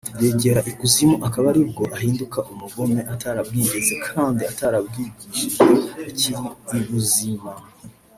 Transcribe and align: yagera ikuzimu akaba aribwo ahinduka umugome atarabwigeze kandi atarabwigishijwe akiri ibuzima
yagera 0.25 0.59
ikuzimu 0.71 1.15
akaba 1.27 1.45
aribwo 1.51 1.83
ahinduka 1.95 2.39
umugome 2.51 2.99
atarabwigeze 3.13 3.93
kandi 4.07 4.41
atarabwigishijwe 4.51 5.73
akiri 6.05 6.39
ibuzima 6.81 7.51